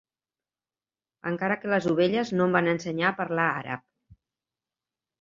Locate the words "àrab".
3.63-3.89